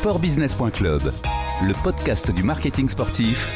Sportbusiness.club, 0.00 1.12
le 1.62 1.82
podcast 1.84 2.30
du 2.30 2.42
marketing 2.42 2.88
sportif. 2.88 3.46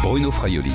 Bruno 0.00 0.30
Fraioli. 0.30 0.72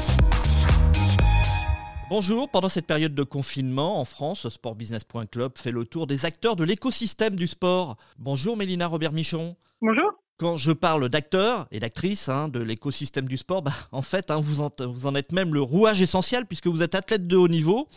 Bonjour, 2.09 2.49
pendant 2.49 2.67
cette 2.67 2.87
période 2.87 3.15
de 3.15 3.23
confinement, 3.23 3.97
en 4.01 4.03
France, 4.03 4.49
Sportbusiness.club 4.49 5.53
fait 5.55 5.71
le 5.71 5.85
tour 5.85 6.07
des 6.07 6.25
acteurs 6.25 6.57
de 6.57 6.65
l'écosystème 6.65 7.37
du 7.37 7.47
sport. 7.47 7.95
Bonjour 8.19 8.57
Mélina 8.57 8.87
Robert-Michon. 8.87 9.55
Bonjour. 9.81 10.11
Quand 10.37 10.57
je 10.57 10.73
parle 10.73 11.07
d'acteurs 11.07 11.65
et 11.71 11.79
d'actrices 11.79 12.27
hein, 12.27 12.49
de 12.49 12.59
l'écosystème 12.59 13.29
du 13.29 13.37
sport, 13.37 13.61
bah, 13.61 13.71
en 13.93 14.01
fait, 14.01 14.29
hein, 14.29 14.41
vous, 14.43 14.59
en, 14.59 14.69
vous 14.85 15.07
en 15.07 15.15
êtes 15.15 15.31
même 15.31 15.53
le 15.53 15.61
rouage 15.61 16.01
essentiel 16.01 16.45
puisque 16.45 16.67
vous 16.67 16.83
êtes 16.83 16.95
athlète 16.95 17.27
de 17.27 17.37
haut 17.37 17.47
niveau 17.47 17.87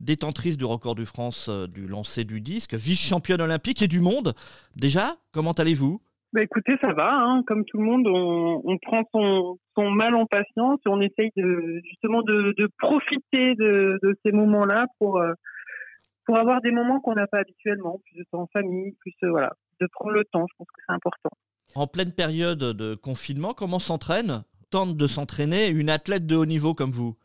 détentrice 0.00 0.56
du 0.56 0.64
record 0.64 0.94
de 0.94 1.04
France 1.04 1.48
euh, 1.48 1.66
du 1.66 1.86
lancer 1.86 2.24
du 2.24 2.40
disque, 2.40 2.74
vice-championne 2.74 3.40
olympique 3.40 3.82
et 3.82 3.88
du 3.88 4.00
monde. 4.00 4.34
Déjà, 4.76 5.16
comment 5.32 5.52
allez-vous? 5.52 6.00
Bah 6.34 6.42
écoutez, 6.42 6.72
ça 6.82 6.92
va. 6.92 7.14
Hein. 7.14 7.44
Comme 7.46 7.64
tout 7.64 7.78
le 7.78 7.84
monde, 7.84 8.08
on, 8.08 8.78
prend 8.78 9.04
son, 9.12 9.90
mal 9.90 10.16
en 10.16 10.26
patience 10.26 10.80
et 10.84 10.88
on 10.88 11.00
essaye 11.00 11.30
de, 11.36 11.80
justement 11.84 12.22
de, 12.22 12.68
profiter 12.78 13.54
de, 13.54 14.18
ces 14.24 14.32
moments-là 14.32 14.86
pour, 14.98 15.18
euh, 15.18 15.32
pour 16.26 16.36
avoir 16.36 16.60
des 16.60 16.72
moments 16.72 17.00
qu'on 17.00 17.14
n'a 17.14 17.28
pas 17.28 17.38
habituellement, 17.38 18.00
plus 18.04 18.18
de 18.18 18.24
temps 18.32 18.42
en 18.42 18.46
famille, 18.48 18.96
plus 18.98 19.14
euh, 19.22 19.30
voilà, 19.30 19.52
de 19.80 19.86
prendre 19.92 20.10
le 20.10 20.24
temps. 20.24 20.44
Je 20.50 20.54
pense 20.58 20.66
que 20.66 20.82
c'est 20.84 20.92
important. 20.92 21.30
En 21.76 21.86
pleine 21.86 22.10
période 22.10 22.58
de 22.58 22.96
confinement, 22.96 23.54
comment 23.54 23.78
s'entraîne 23.78 24.42
Tente 24.70 24.96
de 24.96 25.06
s'entraîner 25.06 25.68
une 25.68 25.88
athlète 25.88 26.26
de 26.26 26.34
haut 26.34 26.46
niveau 26.46 26.74
comme 26.74 26.90
vous? 26.90 27.16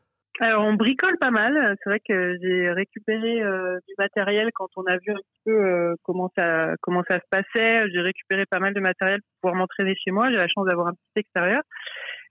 Alors 0.46 0.66
on 0.66 0.74
bricole 0.74 1.18
pas 1.20 1.32
mal. 1.32 1.76
C'est 1.84 1.90
vrai 1.90 2.00
que 2.00 2.38
j'ai 2.42 2.72
récupéré 2.72 3.42
euh, 3.42 3.78
du 3.88 3.94
matériel 3.98 4.50
quand 4.54 4.70
on 4.78 4.84
a 4.84 4.98
vu 4.98 5.12
un 5.12 5.16
petit 5.16 5.42
peu 5.46 5.52
euh, 5.52 5.96
comment 6.04 6.32
ça 6.38 6.76
comment 6.82 7.04
ça 7.10 7.18
se 7.20 7.26
passait. 7.30 7.90
J'ai 7.92 8.02
récupéré 8.02 8.46
pas 8.46 8.60
mal 8.60 8.74
de 8.74 8.80
matériel 8.80 9.20
pour 9.22 9.42
pouvoir 9.42 9.56
m'entraîner 9.56 9.96
chez 9.96 10.12
moi. 10.12 10.32
J'ai 10.32 10.38
la 10.38 10.48
chance 10.48 10.66
d'avoir 10.68 10.88
un 10.88 10.94
petit 10.94 11.20
extérieur. 11.22 11.62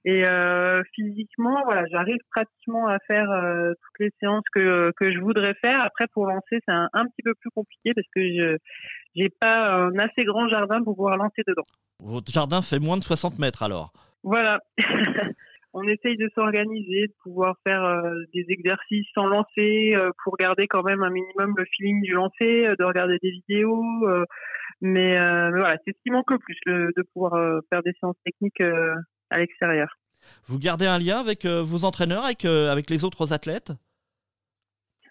Et 0.04 0.24
euh, 0.26 0.80
physiquement, 0.94 1.62
voilà, 1.64 1.84
j'arrive 1.90 2.20
pratiquement 2.30 2.86
à 2.86 2.98
faire 3.06 3.28
euh, 3.30 3.72
toutes 3.72 3.98
les 4.00 4.10
séances 4.20 4.44
que 4.54 4.92
que 4.96 5.12
je 5.12 5.18
voudrais 5.18 5.54
faire. 5.54 5.82
Après, 5.82 6.06
pour 6.12 6.26
lancer, 6.26 6.60
c'est 6.66 6.72
un, 6.72 6.88
un, 6.92 7.04
petit 7.04 7.22
peu 7.22 7.34
plus 7.34 7.50
compliqué 7.50 7.92
parce 7.94 8.06
que 8.14 8.22
je 8.22 8.56
j'ai 9.16 9.28
pas 9.40 9.74
un 9.74 9.98
assez 9.98 10.24
grand 10.24 10.48
jardin 10.48 10.82
pour 10.82 10.94
pouvoir 10.94 11.16
lancer 11.16 11.42
dedans. 11.46 11.66
Votre 12.00 12.32
jardin 12.32 12.62
fait 12.62 12.78
moins 12.78 12.96
de 12.96 13.02
60 13.02 13.38
mètres 13.38 13.62
alors? 13.62 13.92
Voilà. 14.22 14.60
on 15.72 15.82
essaye 15.82 16.16
de 16.16 16.30
s'organiser, 16.34 17.08
de 17.08 17.14
pouvoir 17.22 17.56
faire 17.64 17.84
euh, 17.84 18.24
des 18.34 18.46
exercices 18.48 19.06
sans 19.14 19.26
lancer 19.26 19.94
euh, 19.96 20.10
pour 20.24 20.36
garder 20.36 20.66
quand 20.66 20.82
même 20.82 21.02
un 21.02 21.10
minimum 21.10 21.54
le 21.56 21.64
feeling 21.76 22.02
du 22.02 22.12
lancer, 22.12 22.66
euh, 22.66 22.74
de 22.78 22.84
regarder 22.84 23.18
des 23.22 23.30
vidéos. 23.30 23.84
mais, 24.80 25.16
voilà, 25.16 25.76
c'est 25.84 25.92
ce 25.92 26.02
qui 26.02 26.10
manque 26.10 26.30
le 26.30 26.38
plus, 26.38 26.58
de 26.66 27.02
pouvoir 27.12 27.60
faire 27.70 27.82
des 27.82 27.92
séances 28.00 28.16
techniques 28.24 28.62
à 29.30 29.38
l'extérieur. 29.38 29.88
Vous 30.46 30.58
gardez 30.58 30.86
un 30.86 30.98
lien 30.98 31.18
avec 31.18 31.46
vos 31.46 31.84
entraîneurs, 31.84 32.24
avec, 32.24 32.44
avec 32.44 32.90
les 32.90 33.04
autres 33.04 33.32
athlètes? 33.32 33.72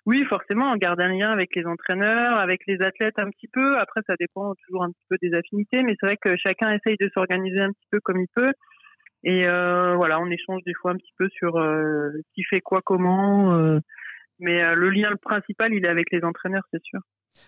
Oui, 0.05 0.23
forcément, 0.29 0.71
on 0.71 0.77
garde 0.77 1.01
un 1.01 1.09
lien 1.09 1.31
avec 1.31 1.53
les 1.53 1.65
entraîneurs, 1.65 2.37
avec 2.37 2.61
les 2.65 2.81
athlètes 2.81 3.19
un 3.19 3.29
petit 3.29 3.49
peu. 3.49 3.77
Après, 3.77 3.99
ça 4.07 4.13
dépend 4.17 4.53
toujours 4.65 4.83
un 4.83 4.91
petit 4.91 5.05
peu 5.09 5.17
des 5.21 5.33
affinités, 5.33 5.83
mais 5.83 5.95
c'est 5.99 6.05
vrai 6.05 6.17
que 6.17 6.37
chacun 6.37 6.71
essaye 6.71 6.95
de 6.97 7.09
s'organiser 7.13 7.59
un 7.59 7.73
petit 7.73 7.87
peu 7.91 7.99
comme 7.99 8.21
il 8.21 8.27
peut. 8.33 8.53
Et 9.27 9.45
euh, 9.45 9.93
voilà, 9.95 10.21
on 10.21 10.31
échange 10.31 10.61
des 10.65 10.73
fois 10.73 10.91
un 10.91 10.95
petit 10.95 11.11
peu 11.17 11.27
sur 11.37 11.57
euh, 11.57 12.11
qui 12.33 12.43
fait 12.45 12.61
quoi, 12.61 12.81
comment. 12.81 13.53
Euh, 13.53 13.79
mais 14.39 14.73
le 14.73 14.89
lien 14.89 15.09
principal, 15.21 15.73
il 15.73 15.83
est 15.83 15.89
avec 15.89 16.11
les 16.13 16.23
entraîneurs, 16.23 16.63
c'est 16.71 16.81
sûr. 16.81 17.01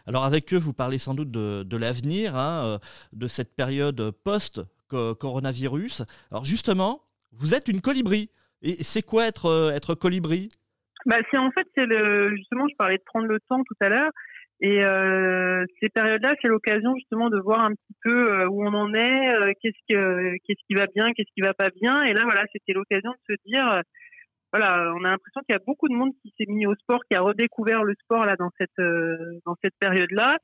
Alors 0.05 0.25
avec 0.25 0.53
eux, 0.53 0.58
vous 0.58 0.73
parlez 0.73 0.97
sans 0.97 1.13
doute 1.13 1.31
de, 1.31 1.77
l'avenir, 1.77 2.36
hein, 2.36 2.80
de 3.13 3.27
cette 3.27 3.55
période 3.55 4.11
post-coronavirus. 4.25 6.03
Alors 6.31 6.44
justement, 6.44 7.02
vous 7.31 7.55
êtes 7.55 7.70
une 7.70 7.80
colibri. 7.80 8.30
Et 8.61 8.83
c'est 8.83 9.03
quoi 9.03 9.27
être, 9.27 9.71
être 9.73 9.95
colibri? 9.95 10.49
Bah, 11.05 11.15
c'est 11.32 11.37
en 11.37 11.52
fait 11.52 11.65
c'est 11.76 11.86
le 11.86 12.36
justement 12.36 12.67
je 12.70 12.76
parlais 12.76 12.98
de 12.98 13.03
prendre 13.05 13.27
le 13.27 13.39
temps 13.48 13.64
tout 13.64 13.77
à 13.80 13.87
l'heure 13.87 14.11
et 14.61 14.83
euh, 14.83 15.64
ces 15.80 15.87
périodes-là, 15.89 16.33
c'est 16.42 16.49
l'occasion 16.49 16.93
justement 16.95 17.30
de 17.30 17.39
voir 17.39 17.61
un 17.61 17.71
petit 17.71 17.95
peu 18.03 18.33
euh, 18.33 18.47
où 18.49 18.65
on 18.65 18.73
en 18.73 18.93
est, 18.93 19.36
euh, 19.36 19.53
qu'est-ce 19.61 19.80
que 19.93 20.36
qu'est-ce 20.45 20.65
qui 20.67 20.73
va 20.75 20.86
bien, 20.93 21.14
qu'est-ce 21.14 21.31
qui 21.33 21.42
va 21.42 21.53
pas 21.53 21.70
bien. 21.81 22.03
Et 22.03 22.14
là, 22.14 22.23
voilà, 22.23 22.43
c'était 22.52 22.73
l'occasion 22.73 23.11
de 23.11 23.36
se 23.36 23.42
dire, 23.45 23.65
euh, 23.71 23.81
voilà, 24.52 24.92
on 24.95 25.05
a 25.05 25.11
l'impression 25.11 25.42
qu'il 25.42 25.53
y 25.53 25.55
a 25.55 25.64
beaucoup 25.65 25.87
de 25.87 25.93
monde 25.93 26.11
qui 26.21 26.33
s'est 26.37 26.52
mis 26.52 26.65
au 26.65 26.75
sport, 26.75 26.99
qui 27.09 27.15
a 27.15 27.21
redécouvert 27.21 27.83
le 27.83 27.93
sport 28.03 28.25
là 28.25 28.36
dans 28.36 28.49
cette 28.58 28.81
dans 29.45 29.55
cette 29.64 29.75
période-là. 29.80 30.37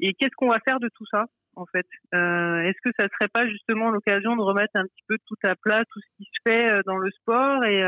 Et 0.00 0.14
qu'est-ce 0.14 0.34
qu'on 0.36 0.48
va 0.48 0.58
faire 0.66 0.80
de 0.80 0.88
tout 0.96 1.06
ça 1.10 1.26
en 1.54 1.66
fait? 1.66 1.86
Est-ce 2.12 2.80
que 2.82 2.90
ça 2.98 3.06
serait 3.12 3.28
pas 3.32 3.46
justement 3.46 3.90
l'occasion 3.90 4.34
de 4.34 4.42
remettre 4.42 4.72
un 4.74 4.84
petit 4.84 5.04
peu 5.06 5.16
tout 5.26 5.36
à 5.44 5.54
plat, 5.54 5.82
tout 5.92 6.00
ce 6.00 6.16
qui 6.16 6.24
se 6.24 6.50
fait 6.50 6.82
dans 6.86 6.96
le 6.96 7.10
sport? 7.10 7.64
Et 7.64 7.84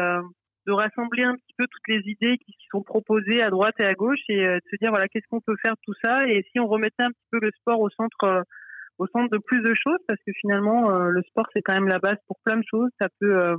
de 0.66 0.72
rassembler 0.72 1.24
un 1.24 1.34
petit 1.34 1.54
peu 1.56 1.66
toutes 1.66 1.88
les 1.88 2.02
idées 2.10 2.38
qui 2.38 2.54
sont 2.70 2.82
proposées 2.82 3.42
à 3.42 3.50
droite 3.50 3.74
et 3.78 3.84
à 3.84 3.94
gauche 3.94 4.20
et 4.28 4.46
euh, 4.46 4.56
de 4.56 4.62
se 4.70 4.76
dire 4.80 4.90
voilà 4.90 5.08
qu'est-ce 5.08 5.26
qu'on 5.28 5.40
peut 5.40 5.56
faire 5.62 5.72
de 5.72 5.80
tout 5.84 5.94
ça? 6.04 6.26
Et 6.28 6.44
si 6.52 6.60
on 6.60 6.66
remettait 6.66 7.02
un 7.02 7.10
petit 7.10 7.26
peu 7.30 7.38
le 7.40 7.50
sport 7.58 7.80
au 7.80 7.90
centre 7.90 8.24
euh, 8.24 8.42
au 8.98 9.06
centre 9.06 9.30
de 9.30 9.38
plus 9.38 9.62
de 9.62 9.74
choses 9.74 9.98
parce 10.06 10.20
que 10.26 10.32
finalement 10.40 10.90
euh, 10.90 11.08
le 11.08 11.22
sport 11.22 11.46
c'est 11.52 11.62
quand 11.62 11.74
même 11.74 11.88
la 11.88 11.98
base 11.98 12.18
pour 12.26 12.38
plein 12.44 12.56
de 12.56 12.64
choses. 12.68 12.90
Ça 13.00 13.08
peut 13.20 13.56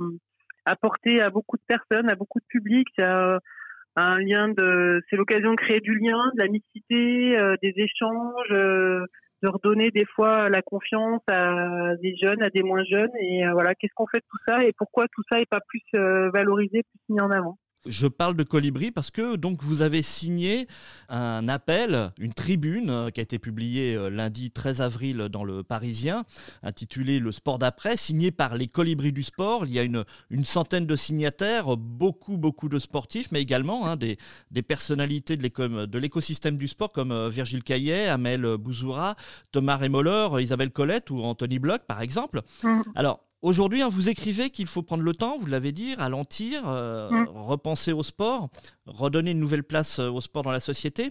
apporter 0.64 1.20
à 1.20 1.30
beaucoup 1.30 1.56
de 1.56 1.64
personnes 1.66 2.10
à 2.10 2.14
beaucoup 2.14 2.40
de 2.40 2.46
publics. 2.48 2.88
C'est 2.96 3.04
un 3.04 4.18
lien 4.18 4.48
de 4.48 5.02
c'est 5.10 5.16
l'occasion 5.16 5.50
de 5.50 5.56
créer 5.56 5.80
du 5.80 5.98
lien 5.98 6.30
de 6.34 6.42
la 6.42 6.48
mixité 6.48 7.36
des 7.62 7.74
échanges 7.76 9.06
de 9.44 9.48
redonner 9.48 9.90
des 9.90 10.06
fois 10.06 10.48
la 10.48 10.62
confiance 10.62 11.20
à 11.28 11.96
des 11.96 12.16
jeunes, 12.16 12.42
à 12.42 12.48
des 12.48 12.62
moins 12.62 12.82
jeunes. 12.84 13.14
Et 13.20 13.46
euh, 13.46 13.52
voilà, 13.52 13.74
qu'est-ce 13.74 13.92
qu'on 13.94 14.06
fait 14.06 14.18
de 14.18 14.26
tout 14.30 14.42
ça 14.46 14.64
et 14.64 14.72
pourquoi 14.72 15.06
tout 15.08 15.22
ça 15.30 15.38
n'est 15.38 15.46
pas 15.46 15.60
plus 15.68 15.82
euh, 15.94 16.30
valorisé, 16.30 16.82
plus 16.82 17.14
mis 17.14 17.20
en 17.20 17.30
avant? 17.30 17.58
Je 17.86 18.06
parle 18.06 18.36
de 18.36 18.42
Colibri 18.42 18.90
parce 18.90 19.10
que 19.10 19.36
donc 19.36 19.62
vous 19.62 19.82
avez 19.82 20.02
signé 20.02 20.66
un 21.08 21.48
appel, 21.48 22.12
une 22.18 22.32
tribune 22.32 22.90
euh, 22.90 23.10
qui 23.10 23.20
a 23.20 23.22
été 23.22 23.38
publiée 23.38 23.94
euh, 23.94 24.08
lundi 24.10 24.50
13 24.50 24.80
avril 24.80 25.16
dans 25.30 25.44
le 25.44 25.62
Parisien, 25.62 26.24
intitulée 26.62 27.18
Le 27.18 27.32
sport 27.32 27.58
d'après, 27.58 27.96
signé 27.96 28.30
par 28.30 28.56
les 28.56 28.68
Colibris 28.68 29.12
du 29.12 29.22
sport. 29.22 29.66
Il 29.66 29.72
y 29.72 29.78
a 29.78 29.82
une, 29.82 30.04
une 30.30 30.44
centaine 30.44 30.86
de 30.86 30.96
signataires, 30.96 31.76
beaucoup 31.76 32.36
beaucoup 32.36 32.68
de 32.68 32.78
sportifs, 32.78 33.30
mais 33.32 33.42
également 33.42 33.86
hein, 33.86 33.96
des, 33.96 34.18
des 34.50 34.62
personnalités 34.62 35.36
de 35.36 35.98
l'écosystème 35.98 36.56
du 36.56 36.68
sport 36.68 36.92
comme 36.92 37.12
euh, 37.12 37.28
Virgile 37.28 37.62
Caillet, 37.62 38.08
Amel 38.08 38.56
Bouzoura, 38.56 39.16
Thomas 39.52 39.76
Rémoller, 39.76 40.28
Isabelle 40.40 40.70
Colette 40.70 41.10
ou 41.10 41.22
Anthony 41.22 41.58
Bloch 41.58 41.82
par 41.86 42.00
exemple. 42.00 42.42
Mmh. 42.62 42.82
Alors 42.94 43.24
Aujourd'hui, 43.44 43.82
hein, 43.82 43.90
vous 43.92 44.08
écrivez 44.08 44.48
qu'il 44.48 44.66
faut 44.66 44.80
prendre 44.80 45.02
le 45.02 45.12
temps, 45.12 45.36
vous 45.36 45.44
l'avez 45.44 45.70
dit, 45.70 45.94
ralentir, 45.96 46.62
euh, 46.66 47.10
mm. 47.10 47.28
repenser 47.28 47.92
au 47.92 48.02
sport, 48.02 48.48
redonner 48.86 49.32
une 49.32 49.38
nouvelle 49.38 49.64
place 49.64 49.98
euh, 49.98 50.08
au 50.08 50.22
sport 50.22 50.44
dans 50.44 50.50
la 50.50 50.60
société. 50.60 51.10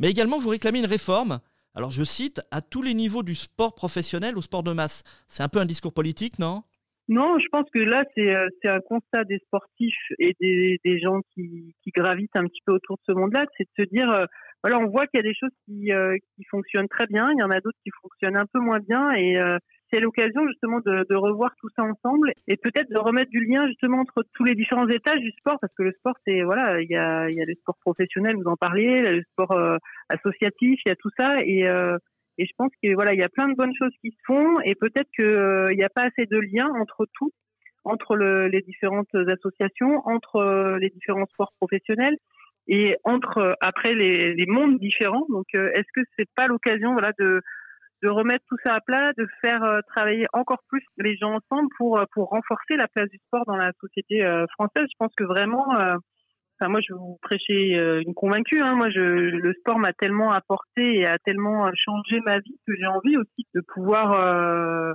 Mais 0.00 0.08
également, 0.08 0.38
vous 0.38 0.48
réclamez 0.48 0.78
une 0.78 0.86
réforme. 0.86 1.38
Alors, 1.74 1.90
je 1.90 2.02
cite, 2.02 2.40
à 2.50 2.62
tous 2.62 2.80
les 2.80 2.94
niveaux 2.94 3.22
du 3.22 3.34
sport 3.34 3.74
professionnel 3.74 4.38
au 4.38 4.40
sport 4.40 4.62
de 4.62 4.72
masse. 4.72 5.02
C'est 5.28 5.42
un 5.42 5.50
peu 5.50 5.58
un 5.58 5.66
discours 5.66 5.92
politique, 5.92 6.38
non? 6.38 6.62
Non, 7.08 7.38
je 7.38 7.46
pense 7.52 7.66
que 7.70 7.80
là, 7.80 8.04
c'est 8.14 8.34
euh, 8.34 8.48
un 8.64 8.80
constat 8.80 9.24
des 9.24 9.38
sportifs 9.40 10.12
et 10.18 10.34
des, 10.40 10.98
gens 10.98 11.20
qui, 11.34 11.74
gravitent 11.94 12.36
un 12.36 12.44
petit 12.44 12.62
peu 12.64 12.72
autour 12.72 12.96
de 12.96 13.02
ce 13.06 13.12
monde-là. 13.12 13.44
C'est 13.58 13.64
de 13.64 13.84
se 13.84 13.90
dire, 13.90 14.08
voilà, 14.64 14.78
on 14.78 14.88
voit 14.88 15.06
qu'il 15.08 15.18
y 15.18 15.22
a 15.22 15.28
des 15.28 15.34
choses 15.34 15.52
qui, 15.66 15.90
qui 16.36 16.44
fonctionnent 16.50 16.88
très 16.88 17.06
bien, 17.06 17.30
il 17.32 17.38
y 17.38 17.42
en 17.42 17.50
a 17.50 17.60
d'autres 17.60 17.78
qui 17.84 17.90
fonctionnent 18.00 18.36
un 18.36 18.46
peu 18.46 18.60
moins 18.60 18.80
bien. 18.80 19.12
Et 19.12 19.36
c'est 19.90 20.00
l'occasion 20.00 20.46
justement 20.48 20.80
de, 20.80 21.14
revoir 21.14 21.54
tout 21.60 21.68
ça 21.76 21.82
ensemble 21.82 22.32
et 22.48 22.56
peut-être 22.56 22.90
de 22.90 22.98
remettre 22.98 23.30
du 23.30 23.44
lien 23.44 23.66
justement 23.66 24.00
entre 24.00 24.24
tous 24.34 24.44
les 24.44 24.54
différents 24.54 24.88
étages 24.88 25.20
du 25.20 25.30
sport 25.32 25.58
parce 25.60 25.72
que 25.74 25.82
le 25.82 25.92
sport 25.92 26.14
c'est 26.26 26.42
voilà 26.42 26.80
il 26.80 26.90
y 26.90 26.96
a 26.96 27.28
il 27.30 27.36
y 27.36 27.40
a 27.40 27.44
le 27.44 27.54
sport 27.54 27.76
professionnel 27.80 28.36
vous 28.36 28.50
en 28.50 28.56
parliez 28.56 29.02
le 29.02 29.22
sport 29.32 29.52
euh, 29.52 29.76
associatif 30.08 30.80
il 30.84 30.88
y 30.88 30.92
a 30.92 30.96
tout 30.96 31.10
ça 31.18 31.36
et 31.42 31.66
euh, 31.68 31.96
et 32.38 32.44
je 32.44 32.52
pense 32.56 32.70
que 32.82 32.94
voilà 32.94 33.14
il 33.14 33.20
y 33.20 33.24
a 33.24 33.28
plein 33.28 33.48
de 33.48 33.54
bonnes 33.54 33.74
choses 33.78 33.94
qui 34.00 34.10
se 34.10 34.18
font 34.26 34.60
et 34.60 34.74
peut-être 34.74 35.08
que 35.16 35.22
euh, 35.22 35.72
il 35.72 35.76
n'y 35.76 35.84
a 35.84 35.88
pas 35.88 36.02
assez 36.02 36.26
de 36.26 36.38
lien 36.38 36.68
entre 36.80 37.06
tout 37.14 37.32
entre 37.84 38.16
les 38.16 38.62
différentes 38.62 39.14
associations 39.14 40.02
entre 40.06 40.76
les 40.80 40.90
différents 40.90 41.26
sports 41.26 41.52
professionnels 41.58 42.16
et 42.68 42.96
entre 43.04 43.56
après 43.60 43.94
les, 43.94 44.34
les 44.34 44.46
mondes 44.46 44.80
différents. 44.80 45.24
Donc 45.28 45.46
est-ce 45.54 45.86
que 45.94 46.00
c'est 46.18 46.28
pas 46.34 46.48
l'occasion 46.48 46.94
voilà 46.94 47.12
de 47.16 47.42
de 48.02 48.10
remettre 48.10 48.44
tout 48.48 48.56
ça 48.64 48.74
à 48.74 48.80
plat, 48.80 49.12
de 49.16 49.26
faire 49.40 49.62
euh, 49.62 49.80
travailler 49.88 50.26
encore 50.32 50.62
plus 50.68 50.84
les 50.98 51.16
gens 51.16 51.34
ensemble 51.34 51.68
pour 51.78 51.98
euh, 51.98 52.04
pour 52.12 52.28
renforcer 52.28 52.76
la 52.76 52.88
place 52.88 53.08
du 53.08 53.18
sport 53.26 53.44
dans 53.46 53.56
la 53.56 53.72
société 53.80 54.24
euh, 54.24 54.46
française. 54.52 54.86
Je 54.90 54.96
pense 54.98 55.12
que 55.16 55.24
vraiment, 55.24 55.66
enfin 55.68 56.68
moi 56.68 56.80
je 56.80 56.92
vais 56.92 56.98
vous 56.98 57.18
prêcher 57.22 57.74
une 58.06 58.14
convaincue. 58.14 58.60
Hein. 58.60 58.74
Moi, 58.74 58.90
je, 58.90 59.00
le 59.00 59.52
sport 59.54 59.78
m'a 59.78 59.92
tellement 59.92 60.32
apporté 60.32 60.98
et 60.98 61.06
a 61.06 61.18
tellement 61.18 61.70
changé 61.74 62.20
ma 62.24 62.38
vie 62.38 62.58
que 62.66 62.74
j'ai 62.76 62.86
envie 62.86 63.16
aussi 63.16 63.46
de 63.54 63.60
pouvoir 63.60 64.94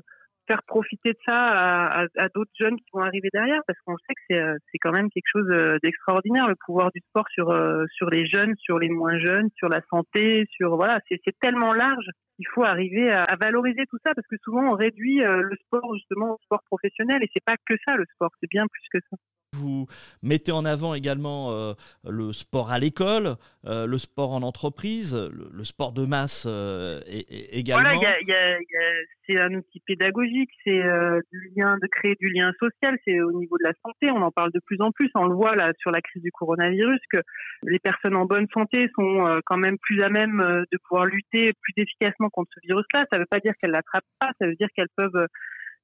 faire 0.52 0.64
profiter 0.64 1.14
de 1.14 1.18
ça 1.26 1.38
à, 1.38 2.06
à, 2.18 2.30
d'autres 2.36 2.52
jeunes 2.60 2.76
qui 2.76 2.90
vont 2.94 3.02
arriver 3.02 3.30
derrière, 3.34 3.62
parce 3.68 3.80
qu'on 3.86 3.96
sait 3.98 4.14
que 4.14 4.22
c'est, 4.30 4.44
c'est 4.70 4.78
quand 4.80 4.92
même 4.92 5.10
quelque 5.10 5.32
chose 5.32 5.48
d'extraordinaire, 5.82 6.48
le 6.50 6.56
pouvoir 6.66 6.92
du 6.94 7.00
sport 7.08 7.26
sur, 7.30 7.48
sur 7.94 8.10
les 8.10 8.26
jeunes, 8.28 8.54
sur 8.58 8.78
les 8.78 8.90
moins 8.90 9.18
jeunes, 9.18 9.50
sur 9.56 9.70
la 9.70 9.82
santé, 9.90 10.46
sur 10.52 10.76
voilà, 10.76 11.00
c'est, 11.08 11.22
c'est 11.24 11.38
tellement 11.40 11.72
large 11.72 12.06
qu'il 12.36 12.48
faut 12.54 12.64
arriver 12.64 13.10
à, 13.12 13.22
à, 13.22 13.36
valoriser 13.38 13.86
tout 13.90 13.98
ça, 14.04 14.12
parce 14.14 14.28
que 14.28 14.36
souvent 14.44 14.74
on 14.74 14.76
réduit 14.76 15.20
le 15.20 15.56
sport 15.66 15.96
justement 15.96 16.34
au 16.34 16.38
sport 16.44 16.64
professionnel, 16.66 17.24
et 17.24 17.30
c'est 17.34 17.46
pas 17.46 17.56
que 17.66 17.76
ça 17.86 17.96
le 17.96 18.06
sport, 18.14 18.32
c'est 18.42 18.50
bien 18.50 18.66
plus 18.68 19.00
que 19.00 19.06
ça. 19.10 19.18
Vous 19.54 19.86
mettez 20.24 20.54
en 20.54 20.64
avant 20.64 20.94
également 20.94 21.52
euh, 21.52 21.74
le 22.10 22.32
sport 22.32 22.72
à 22.72 22.80
l'école, 22.80 23.36
euh, 23.66 23.86
le 23.86 23.98
sport 23.98 24.32
en 24.32 24.44
entreprise, 24.44 25.14
le, 25.14 25.66
sport 25.66 25.92
de 25.92 26.06
masse 26.06 26.46
euh, 26.48 27.02
également. 27.52 28.00
Voilà, 28.00 28.16
c'est 29.28 29.38
un 29.42 29.54
outil 29.54 29.82
pédagogique, 29.86 30.52
c'est 30.64 30.82
du 31.34 31.52
de 31.54 31.88
créer 31.88 32.16
du 32.22 32.30
lien 32.30 32.54
social, 32.62 32.98
c'est 33.06 33.20
au 33.20 33.34
niveau 33.34 33.58
de 33.58 33.66
la 33.66 33.74
santé, 33.86 34.10
on 34.10 34.22
en 34.22 34.32
parle 34.32 34.54
de 34.54 34.62
plus 34.66 34.80
en 34.80 34.94
plus, 34.94 35.12
on 35.16 35.26
le 35.26 35.36
voit 35.36 35.58
là 35.58 35.74
sur 35.80 35.92
la 35.92 36.00
crise 36.00 36.24
du 36.24 36.32
coronavirus, 36.32 37.02
que 37.12 37.22
les 37.64 37.80
personnes 37.80 38.16
en 38.16 38.24
bonne 38.24 38.48
santé 38.54 38.90
sont 38.96 39.42
quand 39.46 39.58
même 39.58 39.78
plus 39.80 40.02
à 40.02 40.08
même 40.08 40.66
de 40.72 40.78
pouvoir 40.88 41.04
lutter 41.08 41.52
plus 41.62 41.74
efficacement 41.76 42.30
contre 42.30 42.52
ce 42.56 42.66
virus-là. 42.68 43.06
Ça 43.12 43.18
ne 43.18 43.24
veut 43.24 43.30
pas 43.30 43.42
dire 43.42 43.52
qu'elles 43.60 43.72
l'attrapent 43.72 44.06
pas, 44.18 44.32
ça 44.40 44.48
veut 44.48 44.56
dire 44.56 44.70
qu'elles 44.74 44.88
peuvent 44.96 45.28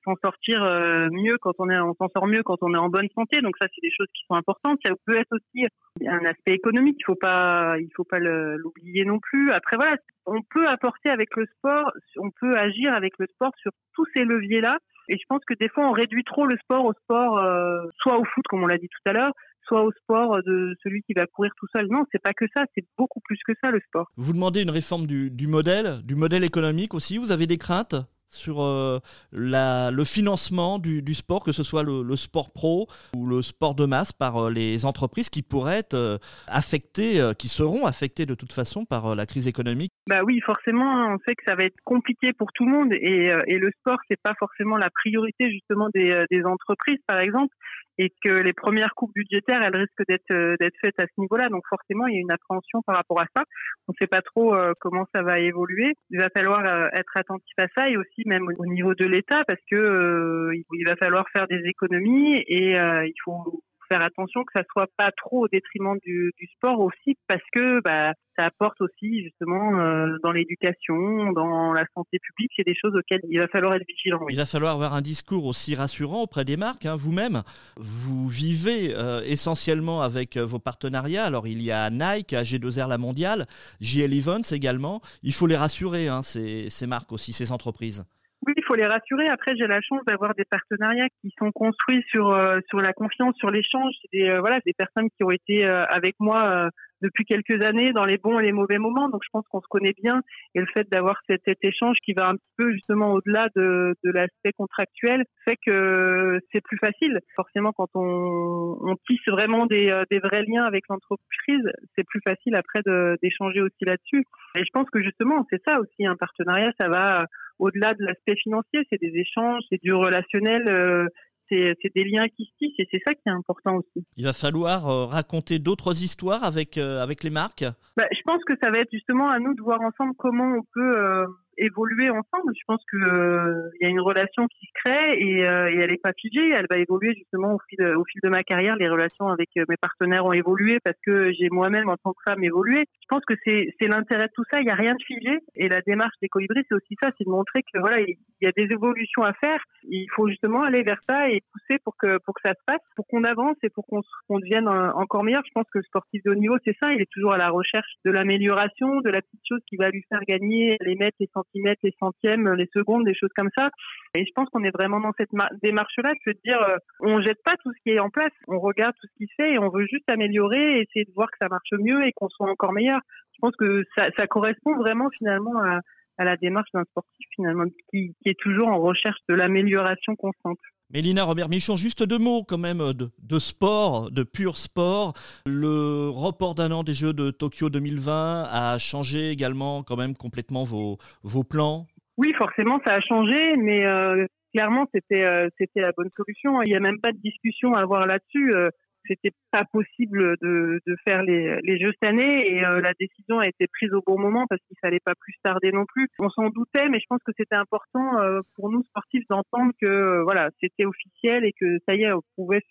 s'en 0.07 0.15
sortir 0.23 0.63
euh, 0.63 1.09
mieux 1.11 1.37
quand 1.41 1.53
on 1.59 1.69
est, 1.69 1.79
on 1.79 1.93
s'en 1.95 2.07
sort 2.15 2.27
mieux 2.27 2.43
quand 2.43 2.57
on 2.61 2.73
est 2.73 2.77
en 2.77 2.89
bonne 2.89 3.09
santé. 3.13 3.41
Donc 3.41 3.55
ça, 3.59 3.67
c'est 3.73 3.81
des 3.81 3.91
choses 3.91 4.07
qui 4.15 4.23
sont 4.27 4.35
importantes. 4.35 4.79
Ça 4.85 4.93
peut 5.05 5.17
être 5.17 5.31
aussi 5.31 5.65
un 6.05 6.25
aspect 6.25 6.53
économique. 6.53 6.97
Il 6.99 7.05
faut 7.05 7.15
pas, 7.15 7.75
il 7.79 7.89
faut 7.95 8.05
pas 8.05 8.19
l'oublier 8.19 9.03
non 9.03 9.19
plus. 9.19 9.51
Après 9.51 9.75
voilà, 9.75 9.97
on 10.25 10.41
peut 10.41 10.67
apporter 10.67 11.09
avec 11.09 11.35
le 11.35 11.45
sport, 11.57 11.91
on 12.17 12.31
peut 12.31 12.55
agir 12.57 12.93
avec 12.93 13.13
le 13.19 13.27
sport 13.27 13.51
sur 13.61 13.71
tous 13.93 14.05
ces 14.15 14.23
leviers-là. 14.23 14.77
Et 15.09 15.17
je 15.17 15.23
pense 15.29 15.41
que 15.47 15.53
des 15.59 15.69
fois, 15.69 15.87
on 15.87 15.93
réduit 15.93 16.23
trop 16.25 16.45
le 16.45 16.57
sport 16.63 16.85
au 16.85 16.93
sport, 17.03 17.37
euh, 17.37 17.85
soit 17.97 18.17
au 18.17 18.25
foot, 18.25 18.43
comme 18.49 18.63
on 18.63 18.67
l'a 18.67 18.77
dit 18.77 18.89
tout 18.89 19.09
à 19.09 19.13
l'heure, 19.13 19.31
soit 19.65 19.83
au 19.83 19.91
sport 19.91 20.43
de 20.43 20.75
celui 20.83 21.01
qui 21.03 21.13
va 21.13 21.25
courir 21.27 21.51
tout 21.57 21.67
seul. 21.73 21.87
Non, 21.89 22.03
c'est 22.11 22.21
pas 22.21 22.33
que 22.33 22.45
ça, 22.55 22.63
c'est 22.75 22.85
beaucoup 22.97 23.21
plus 23.21 23.39
que 23.45 23.53
ça 23.63 23.71
le 23.71 23.79
sport. 23.87 24.09
Vous 24.17 24.33
demandez 24.33 24.61
une 24.61 24.69
réforme 24.69 25.07
du, 25.07 25.31
du 25.31 25.47
modèle, 25.47 26.01
du 26.03 26.15
modèle 26.15 26.43
économique 26.43 26.93
aussi. 26.93 27.17
Vous 27.17 27.31
avez 27.31 27.47
des 27.47 27.57
craintes? 27.57 27.95
Sur 28.29 28.61
euh, 28.61 28.99
le 29.31 30.03
financement 30.03 30.79
du, 30.79 31.13
sport, 31.13 31.43
que 31.43 31.51
ce 31.51 31.63
soit 31.63 31.83
le, 31.83 32.15
sport 32.15 32.51
pro 32.51 32.87
ou 33.15 33.25
le 33.27 33.41
sport 33.41 33.75
de 33.75 33.85
masse 33.85 34.11
par 34.11 34.37
euh, 34.37 34.51
les 34.51 34.85
entreprises 34.85 35.29
qui 35.29 35.41
pourraient 35.41 35.79
être 35.79 35.93
euh, 35.93 36.17
affectées, 36.47 37.21
qui 37.37 37.47
seront 37.47 37.85
affectées 37.85 38.25
de 38.25 38.35
toute 38.35 38.53
façon 38.53 38.85
par 38.85 39.15
la 39.15 39.25
crise 39.25 39.47
économique 39.47 39.91
Bah 40.07 40.21
oui, 40.25 40.39
forcément, 40.45 41.13
on 41.13 41.17
sait 41.27 41.35
que 41.35 41.43
ça 41.47 41.55
va 41.55 41.63
être 41.63 41.77
compliqué 41.83 42.33
pour 42.33 42.51
tout 42.53 42.65
le 42.65 42.71
monde 42.71 42.93
et, 42.93 43.57
le 43.57 43.71
sport, 43.79 43.97
c'est 44.09 44.21
pas 44.21 44.35
forcément 44.37 44.77
la 44.77 44.89
priorité 44.89 45.49
justement 45.49 45.89
des, 45.93 46.25
entreprises, 46.45 46.99
par 47.07 47.19
exemple 47.19 47.53
et 47.99 48.13
que 48.23 48.31
les 48.31 48.53
premières 48.53 48.93
coupes 48.95 49.13
budgétaires, 49.15 49.63
elles 49.63 49.75
risquent 49.75 50.07
d'être 50.07 50.57
d'être 50.59 50.75
faites 50.79 50.99
à 50.99 51.05
ce 51.05 51.19
niveau-là. 51.19 51.49
Donc 51.49 51.63
forcément, 51.67 52.05
il 52.05 52.13
y 52.13 52.17
a 52.17 52.21
une 52.21 52.31
appréhension 52.31 52.83
par 52.85 52.95
rapport 52.95 53.19
à 53.19 53.25
ça. 53.35 53.43
On 53.87 53.93
ne 53.93 53.95
sait 53.99 54.07
pas 54.07 54.21
trop 54.21 54.55
comment 54.79 55.07
ça 55.15 55.23
va 55.23 55.39
évoluer. 55.39 55.93
Il 56.11 56.19
va 56.19 56.29
falloir 56.29 56.63
être 56.93 57.17
attentif 57.17 57.53
à 57.57 57.65
ça 57.75 57.89
et 57.89 57.97
aussi 57.97 58.16
même 58.25 58.47
au 58.57 58.65
niveau 58.65 58.93
de 58.95 59.05
l'État 59.05 59.43
parce 59.47 59.61
que 59.69 60.51
il 60.53 60.87
va 60.87 60.95
falloir 60.95 61.25
faire 61.31 61.47
des 61.47 61.61
économies 61.65 62.43
et 62.47 62.73
il 62.73 63.15
faut 63.23 63.63
faire 63.87 64.01
attention 64.01 64.43
que 64.43 64.51
ça 64.55 64.63
soit 64.71 64.87
pas 64.97 65.11
trop 65.11 65.45
au 65.45 65.47
détriment 65.47 65.97
du, 66.03 66.31
sport 66.55 66.79
aussi 66.79 67.17
parce 67.27 67.43
que 67.51 67.81
bah, 67.81 68.13
ça 68.37 68.45
apporte 68.45 68.79
aussi 68.81 69.23
justement 69.23 69.79
euh, 69.79 70.15
dans 70.23 70.31
l'éducation, 70.31 71.31
dans 71.33 71.73
la 71.73 71.85
santé 71.93 72.19
publique, 72.19 72.51
c'est 72.55 72.65
des 72.65 72.75
choses 72.75 72.95
auxquelles 72.95 73.21
il 73.29 73.39
va 73.39 73.47
falloir 73.47 73.75
être 73.75 73.85
vigilant. 73.87 74.19
Il 74.29 74.37
va 74.37 74.45
falloir 74.45 74.73
avoir 74.73 74.93
un 74.93 75.01
discours 75.01 75.45
aussi 75.45 75.75
rassurant 75.75 76.23
auprès 76.23 76.45
des 76.45 76.57
marques. 76.57 76.85
Hein. 76.85 76.95
Vous-même, 76.97 77.43
vous 77.77 78.27
vivez 78.27 78.95
euh, 78.95 79.21
essentiellement 79.25 80.01
avec 80.01 80.37
euh, 80.37 80.45
vos 80.45 80.59
partenariats. 80.59 81.25
Alors 81.25 81.47
il 81.47 81.61
y 81.61 81.71
a 81.71 81.89
Nike, 81.89 82.33
AG2R 82.33 82.87
La 82.87 82.97
Mondiale, 82.97 83.47
JL 83.81 84.13
Events 84.13 84.51
également. 84.51 85.01
Il 85.23 85.33
faut 85.33 85.47
les 85.47 85.57
rassurer, 85.57 86.07
hein, 86.07 86.21
ces 86.21 86.87
marques 86.87 87.11
aussi, 87.11 87.33
ces 87.33 87.51
entreprises. 87.51 88.05
Oui, 88.47 88.53
il 88.55 88.63
faut 88.63 88.75
les 88.75 88.85
rassurer. 88.85 89.27
Après, 89.27 89.57
j'ai 89.57 89.67
la 89.67 89.81
chance 89.81 89.99
d'avoir 90.07 90.33
des 90.33 90.45
partenariats 90.45 91.09
qui 91.21 91.33
sont 91.37 91.51
construits 91.51 92.01
sur 92.09 92.29
euh, 92.29 92.59
sur 92.69 92.79
la 92.79 92.93
confiance, 92.93 93.35
sur 93.35 93.51
l'échange. 93.51 93.93
C'est 94.01 94.17
des 94.17 94.29
euh, 94.29 94.39
voilà 94.39 94.59
des 94.65 94.71
personnes 94.71 95.09
qui 95.09 95.23
ont 95.25 95.31
été 95.31 95.65
euh, 95.65 95.83
avec 95.89 96.15
moi 96.21 96.69
depuis 97.01 97.25
quelques 97.25 97.63
années 97.63 97.91
dans 97.91 98.05
les 98.05 98.17
bons 98.17 98.39
et 98.39 98.43
les 98.43 98.53
mauvais 98.53 98.77
moments. 98.77 99.09
Donc, 99.09 99.21
je 99.23 99.29
pense 99.33 99.45
qu'on 99.49 99.59
se 99.59 99.67
connaît 99.69 99.93
bien. 100.01 100.21
Et 100.55 100.61
le 100.61 100.65
fait 100.73 100.87
d'avoir 100.89 101.19
cet, 101.27 101.41
cet, 101.45 101.63
échange 101.63 101.97
qui 102.03 102.13
va 102.13 102.29
un 102.29 102.35
petit 102.35 102.53
peu 102.57 102.71
justement 102.71 103.11
au-delà 103.11 103.49
de, 103.55 103.93
de 104.03 104.11
l'aspect 104.11 104.53
contractuel 104.57 105.25
fait 105.45 105.57
que 105.63 106.39
c'est 106.51 106.63
plus 106.63 106.77
facile. 106.77 107.19
Forcément, 107.35 107.73
quand 107.73 107.89
on, 107.95 108.77
on 108.81 108.95
tisse 109.07 109.27
vraiment 109.27 109.65
des, 109.65 109.91
des 110.09 110.19
vrais 110.19 110.43
liens 110.47 110.63
avec 110.63 110.85
l'entreprise, 110.89 111.69
c'est 111.95 112.05
plus 112.05 112.21
facile 112.25 112.55
après 112.55 112.79
d'échanger 113.21 113.61
aussi 113.61 113.85
là-dessus. 113.85 114.23
Et 114.55 114.63
je 114.63 114.69
pense 114.73 114.89
que 114.89 115.01
justement, 115.03 115.45
c'est 115.51 115.61
ça 115.67 115.79
aussi 115.79 116.05
un 116.05 116.15
partenariat. 116.15 116.71
Ça 116.79 116.87
va 116.87 117.25
au-delà 117.59 117.93
de 117.93 118.03
l'aspect 118.03 118.35
financier, 118.35 118.79
c'est 118.89 119.01
des 119.01 119.13
échanges, 119.15 119.63
c'est 119.69 119.81
du 119.81 119.93
relationnel, 119.93 120.63
euh, 120.69 121.07
c'est 121.49 121.95
des 121.95 122.03
liens 122.03 122.27
qui 122.35 122.45
se 122.45 122.51
tissent 122.57 122.79
et 122.79 122.87
c'est 122.91 123.01
ça 123.05 123.13
qui 123.13 123.21
est 123.25 123.31
important 123.31 123.77
aussi. 123.77 124.05
Il 124.17 124.25
va 124.25 124.33
falloir 124.33 124.89
euh, 124.89 125.05
raconter 125.05 125.59
d'autres 125.59 126.03
histoires 126.03 126.43
avec, 126.43 126.77
euh, 126.77 127.01
avec 127.01 127.23
les 127.23 127.29
marques? 127.29 127.63
Bah, 127.95 128.05
Je 128.11 128.21
pense 128.25 128.43
que 128.45 128.53
ça 128.61 128.69
va 128.69 128.79
être 128.79 128.91
justement 128.91 129.29
à 129.29 129.39
nous 129.39 129.53
de 129.53 129.61
voir 129.61 129.81
ensemble 129.81 130.13
comment 130.17 130.57
on 130.57 130.63
peut 130.73 131.25
évoluer 131.57 132.09
ensemble. 132.09 132.53
Je 132.55 132.63
pense 132.67 132.83
que 132.91 132.97
euh, 132.97 133.69
il 133.79 133.85
y 133.85 133.87
a 133.87 133.89
une 133.89 133.99
relation 133.99 134.47
qui 134.47 134.67
se 134.67 134.71
crée 134.83 135.19
et, 135.19 135.49
euh, 135.49 135.71
et, 135.71 135.77
elle 135.77 135.91
est 135.91 136.01
pas 136.01 136.13
figée. 136.13 136.49
Elle 136.51 136.67
va 136.69 136.77
évoluer 136.77 137.13
justement 137.15 137.55
au 137.55 137.59
fil 137.67 137.83
au 137.83 138.03
fil 138.05 138.21
de 138.23 138.29
ma 138.29 138.43
carrière. 138.43 138.75
Les 138.75 138.89
relations 138.89 139.27
avec 139.27 139.49
euh, 139.57 139.65
mes 139.67 139.77
partenaires 139.77 140.25
ont 140.25 140.33
évolué 140.33 140.79
parce 140.83 140.97
que 141.05 141.31
j'ai 141.33 141.49
moi-même 141.49 141.89
en 141.89 141.97
tant 141.97 142.13
que 142.13 142.21
femme 142.27 142.43
évolué. 142.43 142.85
Je 143.01 143.07
pense 143.09 143.23
que 143.25 143.33
c'est 143.43 143.73
c'est 143.79 143.87
l'intérêt 143.87 144.27
de 144.27 144.33
tout 144.33 144.43
ça. 144.51 144.61
Il 144.61 144.67
y 144.67 144.71
a 144.71 144.75
rien 144.75 144.93
de 144.93 145.03
figé 145.03 145.39
et 145.55 145.69
la 145.69 145.81
démarche 145.81 146.15
des 146.21 146.29
colibris 146.29 146.63
c'est 146.69 146.75
aussi 146.75 146.95
ça, 147.01 147.09
c'est 147.17 147.25
de 147.25 147.29
montrer 147.29 147.63
que 147.63 147.79
voilà 147.79 148.01
il 148.01 148.17
y 148.41 148.47
a 148.47 148.51
des 148.51 148.67
évolutions 148.71 149.23
à 149.23 149.33
faire. 149.33 149.63
Il 149.83 150.07
faut 150.15 150.27
justement 150.27 150.63
aller 150.63 150.83
vers 150.83 150.99
ça 151.07 151.29
et 151.29 151.41
pousser 151.51 151.79
pour 151.83 151.95
que 151.97 152.19
pour 152.19 152.35
que 152.35 152.41
ça 152.45 152.53
se 152.53 152.63
passe, 152.65 152.81
pour 152.95 153.07
qu'on 153.07 153.23
avance 153.23 153.57
et 153.63 153.69
pour 153.69 153.85
qu'on 153.87 154.01
qu'on 154.27 154.39
devienne 154.39 154.67
encore 154.67 155.23
meilleur. 155.23 155.43
Je 155.45 155.51
pense 155.53 155.65
que 155.71 155.79
le 155.79 155.83
sportif 155.83 156.23
de 156.23 156.31
haut 156.31 156.35
niveau 156.35 156.57
c'est 156.65 156.75
ça. 156.81 156.93
Il 156.93 157.01
est 157.01 157.11
toujours 157.11 157.33
à 157.33 157.37
la 157.37 157.49
recherche 157.49 157.91
de 158.05 158.11
l'amélioration, 158.11 159.01
de 159.01 159.09
la 159.09 159.21
petite 159.21 159.41
chose 159.47 159.61
qui 159.67 159.77
va 159.77 159.89
lui 159.89 160.03
faire 160.09 160.21
gagner 160.27 160.77
les 160.81 160.95
mètres, 160.95 161.17
les 161.19 161.29
les 161.53 161.93
centièmes, 161.99 162.53
les 162.53 162.69
secondes, 162.73 163.05
des 163.05 163.15
choses 163.15 163.31
comme 163.35 163.49
ça. 163.57 163.69
Et 164.15 164.25
je 164.25 164.31
pense 164.35 164.49
qu'on 164.49 164.63
est 164.63 164.75
vraiment 164.75 164.99
dans 164.99 165.13
cette 165.17 165.31
démarche-là 165.63 166.13
de 166.13 166.31
se 166.31 166.37
dire, 166.43 166.61
euh, 166.61 166.77
on 166.99 167.21
jette 167.21 167.41
pas 167.43 167.55
tout 167.63 167.71
ce 167.71 167.81
qui 167.83 167.91
est 167.91 167.99
en 167.99 168.09
place, 168.09 168.33
on 168.47 168.59
regarde 168.59 168.93
tout 168.99 169.07
ce 169.07 169.17
qui 169.17 169.27
se 169.27 169.33
fait 169.35 169.53
et 169.53 169.59
on 169.59 169.69
veut 169.69 169.85
juste 169.89 170.09
améliorer, 170.09 170.81
essayer 170.81 171.05
de 171.05 171.13
voir 171.15 171.27
que 171.29 171.37
ça 171.41 171.49
marche 171.49 171.71
mieux 171.79 172.05
et 172.05 172.11
qu'on 172.13 172.29
soit 172.29 172.49
encore 172.49 172.73
meilleur. 172.73 172.99
Je 173.33 173.39
pense 173.41 173.55
que 173.55 173.83
ça, 173.95 174.07
ça 174.17 174.27
correspond 174.27 174.75
vraiment 174.77 175.09
finalement 175.17 175.57
à, 175.61 175.79
à 176.17 176.23
la 176.23 176.37
démarche 176.37 176.69
d'un 176.73 176.83
sportif 176.85 177.27
finalement 177.35 177.65
qui, 177.89 178.15
qui 178.21 178.29
est 178.29 178.39
toujours 178.39 178.67
en 178.67 178.79
recherche 178.79 179.19
de 179.29 179.35
l'amélioration 179.35 180.15
constante. 180.15 180.59
Mélina 180.89 181.25
Robert 181.25 181.49
Michon, 181.49 181.75
juste 181.75 182.03
deux 182.03 182.17
mots 182.17 182.43
quand 182.47 182.57
même 182.57 182.77
de, 182.93 183.09
de, 183.21 183.39
sport, 183.39 184.09
de 184.09 184.23
pur 184.23 184.55
sport. 184.55 185.13
Le 185.45 186.09
report 186.09 186.55
d'un 186.55 186.71
an 186.71 186.83
des 186.83 186.93
Jeux 186.93 187.11
de 187.11 187.29
Tokyo 187.29 187.69
2020 187.69 188.45
a 188.49 188.77
changé 188.79 189.29
également 189.29 189.83
quand 189.83 189.97
même 189.97 190.15
complètement 190.15 190.63
vos, 190.63 190.97
vos 191.23 191.43
plans? 191.43 191.87
Oui, 192.17 192.33
forcément, 192.37 192.79
ça 192.87 192.93
a 192.93 193.01
changé, 193.01 193.57
mais 193.57 193.85
euh, 193.85 194.25
clairement, 194.53 194.85
c'était 194.93 195.23
euh, 195.23 195.49
c'était 195.57 195.81
la 195.81 195.91
bonne 195.91 196.09
solution. 196.15 196.61
Il 196.61 196.69
n'y 196.69 196.77
a 196.77 196.79
même 196.79 197.01
pas 197.01 197.11
de 197.11 197.17
discussion 197.17 197.73
à 197.73 197.81
avoir 197.81 198.07
là-dessus. 198.07 198.53
Euh, 198.55 198.69
c'était 199.07 199.31
pas 199.51 199.63
possible 199.71 200.35
de, 200.41 200.79
de 200.85 200.95
faire 201.07 201.23
les, 201.23 201.59
les, 201.63 201.79
jeux 201.79 201.91
cette 201.93 202.09
année 202.09 202.51
et 202.51 202.65
euh, 202.65 202.81
la 202.81 202.93
décision 202.99 203.39
a 203.39 203.47
été 203.47 203.67
prise 203.67 203.93
au 203.93 204.01
bon 204.05 204.19
moment 204.19 204.45
parce 204.47 204.61
qu'il 204.67 204.77
fallait 204.81 205.01
pas 205.03 205.15
plus 205.19 205.33
tarder 205.43 205.71
non 205.71 205.85
plus. 205.85 206.07
On 206.19 206.29
s'en 206.29 206.49
doutait, 206.49 206.89
mais 206.89 206.99
je 206.99 207.05
pense 207.09 207.21
que 207.25 207.31
c'était 207.37 207.55
important 207.55 208.19
euh, 208.21 208.41
pour 208.55 208.69
nous 208.69 208.83
sportifs 208.83 209.25
d'entendre 209.29 209.71
que 209.81 209.87
euh, 209.87 210.23
voilà 210.23 210.49
c'était 210.61 210.85
officiel 210.85 211.45
et 211.45 211.53
que 211.59 211.77
ça 211.87 211.95
y 211.95 212.03
est, 212.03 212.11
on 212.11 212.21
pouvait 212.35 212.61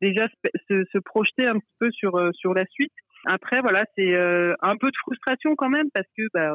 déjà 0.00 0.26
se, 0.68 0.98
projeter 0.98 1.46
un 1.46 1.58
petit 1.58 1.74
peu 1.78 1.90
sur 1.90 2.18
sur 2.34 2.54
la 2.54 2.64
suite. 2.66 2.92
Après 3.26 3.60
voilà, 3.60 3.84
c'est 3.96 4.14
un 4.16 4.76
peu 4.76 4.88
de 4.88 4.96
frustration 5.02 5.54
quand 5.56 5.68
même 5.68 5.90
parce 5.92 6.06
que 6.16 6.22
bah, 6.32 6.54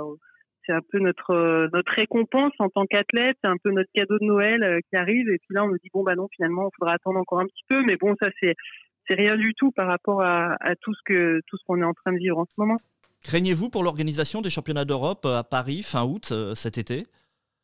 c'est 0.65 0.73
un 0.73 0.81
peu 0.91 0.99
notre 0.99 1.69
notre 1.73 1.93
récompense 1.93 2.53
en 2.59 2.69
tant 2.69 2.85
qu'athlète, 2.85 3.37
c'est 3.43 3.49
un 3.49 3.57
peu 3.63 3.71
notre 3.71 3.89
cadeau 3.93 4.17
de 4.19 4.25
Noël 4.25 4.79
qui 4.89 4.95
arrive 4.95 5.29
et 5.29 5.37
puis 5.37 5.55
là 5.55 5.63
on 5.65 5.69
nous 5.69 5.77
dit 5.83 5.89
bon 5.93 6.03
bah 6.03 6.15
non 6.15 6.27
finalement 6.35 6.69
il 6.71 6.75
faudra 6.77 6.93
attendre 6.93 7.19
encore 7.19 7.39
un 7.39 7.47
petit 7.47 7.63
peu 7.67 7.81
mais 7.83 7.95
bon 7.97 8.15
ça 8.21 8.29
c'est 8.39 8.55
c'est 9.07 9.15
rien 9.15 9.35
du 9.35 9.53
tout 9.53 9.71
par 9.71 9.87
rapport 9.87 10.21
à, 10.21 10.55
tout 10.81 10.93
ce 10.93 11.01
que 11.05 11.41
tout 11.47 11.57
ce 11.57 11.63
qu'on 11.65 11.81
est 11.81 11.85
en 11.85 11.93
train 11.93 12.13
de 12.13 12.17
vivre 12.17 12.37
en 12.37 12.45
ce 12.45 12.53
moment. 12.57 12.77
Craignez-vous 13.23 13.69
pour 13.69 13.83
l'organisation 13.83 14.41
des 14.41 14.49
championnats 14.49 14.85
d'Europe 14.85 15.25
à 15.25 15.43
Paris 15.43 15.83
fin 15.83 16.03
août 16.03 16.29
euh, 16.31 16.55
cet 16.55 16.77
été? 16.77 17.05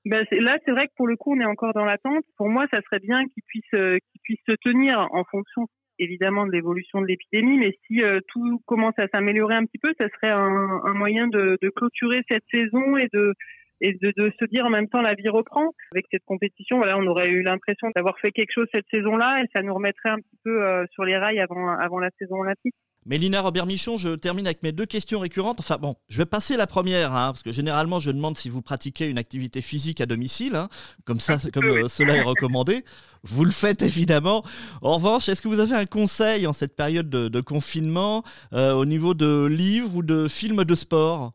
Ben 0.06 0.24
là, 0.32 0.58
c'est 0.64 0.72
vrai 0.72 0.88
que 0.88 0.94
pour 0.96 1.08
le 1.08 1.16
coup, 1.18 1.36
on 1.36 1.40
est 1.40 1.46
encore 1.46 1.74
dans 1.74 1.84
l'attente. 1.84 2.24
Pour 2.38 2.48
moi, 2.48 2.66
ça 2.72 2.80
serait 2.86 3.00
bien 3.00 3.26
qu'ils 3.28 3.44
puissent, 3.44 3.64
euh, 3.74 3.98
qu'ils 4.12 4.22
puissent 4.22 4.46
se 4.48 4.56
tenir 4.64 5.08
en 5.12 5.24
fonction 5.26 5.68
évidemment 6.00 6.46
de 6.46 6.52
l'évolution 6.52 7.02
de 7.02 7.08
l'épidémie, 7.08 7.58
mais 7.58 7.78
si 7.88 8.04
euh, 8.04 8.20
tout 8.28 8.62
commence 8.66 8.98
à 8.98 9.08
s'améliorer 9.08 9.56
un 9.56 9.66
petit 9.66 9.80
peu, 9.80 9.94
ça 10.00 10.08
serait 10.10 10.32
un, 10.32 10.94
moyen 10.94 11.28
de, 11.28 11.58
clôturer 11.76 12.22
cette 12.30 12.44
saison 12.52 12.98
et 12.98 13.08
de 13.14 13.34
et 13.82 13.94
de, 13.94 14.14
de, 14.16 14.32
se 14.40 14.46
dire 14.46 14.66
en 14.66 14.70
même 14.70 14.88
temps 14.88 15.02
la 15.02 15.14
vie 15.14 15.30
reprend 15.30 15.74
avec 15.92 16.06
cette 16.12 16.26
compétition. 16.26 16.78
Voilà, 16.78 16.98
on 16.98 17.08
aurait 17.08 17.30
eu 17.30 17.44
l'impression 17.44 17.90
d'avoir 17.96 18.18
fait 18.20 18.32
quelque 18.32 18.52
chose 18.54 18.68
cette 18.74 18.88
saison-là 18.94 19.44
et 19.44 19.48
ça 19.56 19.62
nous 19.62 19.74
remettrait 19.74 20.10
un 20.10 20.18
petit 20.18 20.38
peu 20.44 20.64
euh, 20.64 20.86
sur 20.92 21.04
les 21.04 21.18
rails 21.18 21.40
avant, 21.40 21.70
avant 21.70 22.00
la 22.00 22.10
saison 22.20 22.38
olympique. 22.38 22.76
Mélina 23.08 23.40
Robert-Michon, 23.40 23.98
je 23.98 24.16
termine 24.16 24.48
avec 24.48 24.64
mes 24.64 24.74
deux 24.74 24.86
questions 24.86 25.20
récurrentes. 25.20 25.62
Enfin 25.62 25.78
bon, 25.78 25.96
je 26.10 26.18
vais 26.18 26.26
passer 26.26 26.58
la 26.58 26.68
première, 26.68 27.14
hein, 27.14 27.28
parce 27.28 27.42
que 27.42 27.54
généralement 27.54 28.02
je 28.02 28.12
demande 28.12 28.38
si 28.38 28.50
vous 28.50 28.62
pratiquez 28.62 29.06
une 29.06 29.18
activité 29.18 29.62
physique 29.62 30.02
à 30.02 30.06
domicile, 30.06 30.56
hein, 30.56 30.68
comme 31.06 31.22
ça, 31.22 31.38
comme 31.54 31.64
euh, 31.86 31.88
cela 31.88 32.18
est 32.18 32.22
recommandé. 32.22 32.84
Vous 33.24 33.46
le 33.46 33.52
faites 33.52 33.82
évidemment. 33.82 34.44
En 34.82 34.96
revanche, 34.96 35.30
est-ce 35.30 35.42
que 35.42 35.48
vous 35.48 35.62
avez 35.62 35.76
un 35.76 35.86
conseil 35.86 36.48
en 36.48 36.54
cette 36.54 36.76
période 36.76 37.10
de, 37.10 37.30
de 37.30 37.40
confinement 37.40 38.24
euh, 38.52 38.74
au 38.74 38.86
niveau 38.86 39.14
de 39.14 39.46
livres 39.46 39.96
ou 39.96 40.04
de 40.04 40.28
films 40.28 40.66
de 40.66 40.76
sport? 40.76 41.32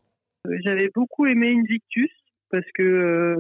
J'avais 0.65 0.91
beaucoup 0.95 1.25
aimé 1.25 1.55
Invictus 1.57 2.11
parce 2.53 2.71
que 2.75 2.83
euh, 2.83 3.37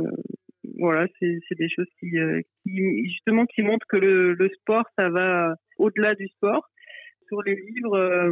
voilà, 0.78 1.06
c'est 1.20 1.58
des 1.58 1.68
choses 1.68 1.86
qui, 2.00 2.18
euh, 2.18 2.40
qui, 2.62 3.04
justement 3.10 3.44
qui 3.46 3.62
montrent 3.62 3.86
que 3.86 3.98
le, 3.98 4.48
sport 4.60 4.84
ça 4.98 5.10
va 5.10 5.54
au-delà 5.78 6.14
du 6.14 6.26
sport. 6.28 6.68
Sur 7.28 7.42
les 7.42 7.54
livres, 7.54 7.96
euh, 7.96 8.30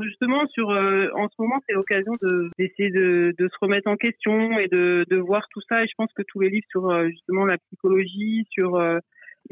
justement 0.00 0.46
sur 0.48 0.68
en 0.70 1.28
ce 1.28 1.34
moment 1.38 1.60
c'est 1.68 1.74
l'occasion 1.74 2.12
de 2.22 2.48
d'essayer 2.58 2.90
de, 2.90 3.34
de, 3.38 3.48
se 3.48 3.56
remettre 3.60 3.88
en 3.88 3.96
question 3.96 4.58
et 4.58 4.68
de, 4.68 5.04
de 5.10 5.16
voir 5.16 5.46
tout 5.50 5.60
ça. 5.68 5.82
Et 5.84 5.86
je 5.86 5.94
pense 5.98 6.12
que 6.14 6.22
tous 6.26 6.40
les 6.40 6.48
livres 6.48 6.66
sur 6.70 7.08
justement 7.10 7.44
la 7.44 7.58
psychologie, 7.58 8.46
sur 8.50 8.80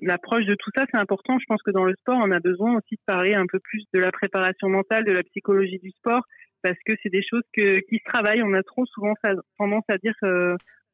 l'approche 0.00 0.46
de 0.46 0.54
tout 0.54 0.70
ça, 0.74 0.84
c'est 0.90 0.98
important. 0.98 1.38
Je 1.38 1.44
pense 1.46 1.62
que 1.62 1.70
dans 1.70 1.84
le 1.84 1.94
sport, 1.96 2.18
on 2.22 2.30
a 2.30 2.40
besoin 2.40 2.76
aussi 2.76 2.94
de 2.94 3.02
parler 3.06 3.34
un 3.34 3.46
peu 3.46 3.58
plus 3.60 3.84
de 3.92 4.00
la 4.00 4.10
préparation 4.10 4.68
mentale, 4.68 5.04
de 5.04 5.12
la 5.12 5.22
psychologie 5.22 5.78
du 5.78 5.90
sport, 5.90 6.22
parce 6.62 6.78
que 6.84 6.92
c'est 7.02 7.10
des 7.10 7.22
choses 7.22 7.42
que, 7.52 7.80
qui 7.80 7.98
se 7.98 8.04
travaillent. 8.04 8.42
On 8.42 8.54
a 8.54 8.62
trop 8.62 8.86
souvent 8.86 9.14
tendance 9.58 9.84
à 9.88 9.98
dire 9.98 10.14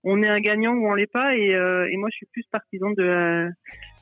qu'on 0.03 0.23
est 0.23 0.29
un 0.29 0.39
gagnant 0.39 0.73
ou 0.73 0.89
on 0.89 0.95
l'est 0.95 1.07
pas, 1.07 1.35
et, 1.37 1.55
euh, 1.55 1.89
et, 1.91 1.97
moi 1.97 2.09
je 2.13 2.17
suis 2.17 2.27
plus 2.33 2.45
partisan 2.51 2.91
de 2.91 3.03
la, 3.03 3.49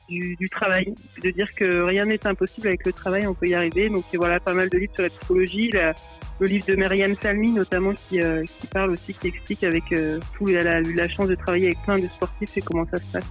du, 0.09 0.35
du, 0.35 0.49
travail, 0.49 0.93
de 1.23 1.29
dire 1.29 1.53
que 1.53 1.81
rien 1.81 2.05
n'est 2.05 2.25
impossible 2.25 2.67
avec 2.67 2.85
le 2.85 2.93
travail, 2.93 3.27
on 3.27 3.33
peut 3.33 3.47
y 3.47 3.55
arriver. 3.55 3.89
Donc 3.89 4.03
voilà, 4.13 4.39
pas 4.39 4.53
mal 4.53 4.69
de 4.69 4.77
livres 4.77 4.93
sur 4.95 5.03
la 5.03 5.09
psychologie, 5.09 5.69
la, 5.71 5.93
le 6.39 6.47
livre 6.47 6.65
de 6.67 6.75
Myriam 6.75 7.15
Salmi 7.21 7.51
notamment 7.51 7.93
qui, 7.93 8.21
euh, 8.21 8.43
qui 8.59 8.67
parle 8.67 8.91
aussi, 8.91 9.13
qui 9.13 9.27
explique 9.27 9.63
avec 9.63 9.91
euh, 9.91 10.19
tout, 10.37 10.47
elle 10.49 10.67
a 10.67 10.79
eu 10.79 10.93
la 10.93 11.07
chance 11.07 11.27
de 11.27 11.35
travailler 11.35 11.67
avec 11.67 11.81
plein 11.83 11.95
de 11.95 12.07
sportifs 12.07 12.57
et 12.57 12.61
comment 12.61 12.85
ça 12.89 12.97
se 12.97 13.05
passe. 13.11 13.25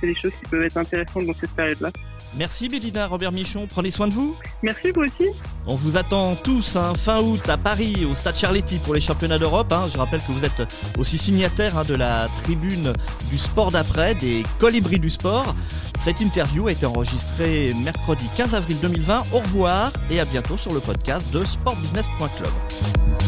C'est 0.00 0.06
des 0.06 0.14
choses 0.14 0.32
qui 0.32 0.50
peuvent 0.50 0.62
être 0.62 0.76
intéressantes 0.76 1.26
dans 1.26 1.34
cette 1.34 1.52
période-là. 1.52 1.90
Merci 2.36 2.68
Bélina 2.68 3.08
Robert 3.08 3.32
Michon, 3.32 3.66
prenez 3.68 3.90
soin 3.90 4.06
de 4.06 4.12
vous. 4.12 4.36
Merci 4.62 4.92
vous 4.94 5.02
aussi. 5.02 5.28
On 5.66 5.74
vous 5.74 5.96
attend 5.96 6.36
tous 6.36 6.76
hein, 6.76 6.94
fin 6.94 7.20
août 7.20 7.48
à 7.48 7.56
Paris 7.56 8.06
au 8.08 8.14
Stade 8.14 8.36
Charletti 8.36 8.78
pour 8.78 8.94
les 8.94 9.00
championnats 9.00 9.38
d'Europe. 9.38 9.72
Hein. 9.72 9.86
Je 9.92 9.98
rappelle 9.98 10.20
que 10.20 10.30
vous 10.30 10.44
êtes 10.44 10.62
aussi 10.98 11.18
signataire 11.18 11.76
hein, 11.76 11.84
de 11.84 11.94
tribune 12.42 12.92
du 13.30 13.38
sport 13.38 13.70
d'après, 13.70 14.14
des 14.14 14.42
colibris 14.58 14.98
du 14.98 15.10
sport. 15.10 15.54
Cette 16.02 16.20
interview 16.20 16.68
a 16.68 16.72
été 16.72 16.86
enregistrée 16.86 17.74
mercredi 17.84 18.26
15 18.36 18.54
avril 18.54 18.78
2020. 18.80 19.18
Au 19.32 19.38
revoir 19.38 19.92
et 20.10 20.20
à 20.20 20.24
bientôt 20.24 20.56
sur 20.56 20.72
le 20.72 20.80
podcast 20.80 21.32
de 21.32 21.44
sportbusiness.club. 21.44 23.19